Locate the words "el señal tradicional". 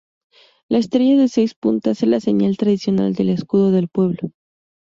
2.11-3.13